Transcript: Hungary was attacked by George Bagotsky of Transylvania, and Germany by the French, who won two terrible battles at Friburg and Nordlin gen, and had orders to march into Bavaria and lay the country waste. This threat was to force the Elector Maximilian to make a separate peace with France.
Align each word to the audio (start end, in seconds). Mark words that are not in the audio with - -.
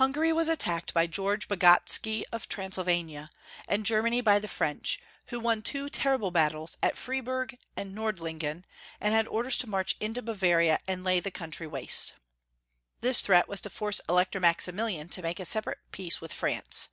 Hungary 0.00 0.32
was 0.32 0.48
attacked 0.48 0.94
by 0.94 1.06
George 1.06 1.48
Bagotsky 1.48 2.24
of 2.32 2.48
Transylvania, 2.48 3.30
and 3.68 3.84
Germany 3.84 4.22
by 4.22 4.38
the 4.38 4.48
French, 4.48 4.98
who 5.26 5.38
won 5.38 5.60
two 5.60 5.90
terrible 5.90 6.30
battles 6.30 6.78
at 6.82 6.96
Friburg 6.96 7.58
and 7.76 7.94
Nordlin 7.94 8.38
gen, 8.40 8.64
and 9.02 9.12
had 9.12 9.28
orders 9.28 9.58
to 9.58 9.66
march 9.68 9.94
into 10.00 10.22
Bavaria 10.22 10.80
and 10.88 11.04
lay 11.04 11.20
the 11.20 11.30
country 11.30 11.66
waste. 11.66 12.14
This 13.02 13.20
threat 13.20 13.48
was 13.48 13.60
to 13.60 13.68
force 13.68 13.98
the 13.98 14.14
Elector 14.14 14.40
Maximilian 14.40 15.10
to 15.10 15.20
make 15.20 15.38
a 15.38 15.44
separate 15.44 15.80
peace 15.92 16.22
with 16.22 16.32
France. 16.32 16.88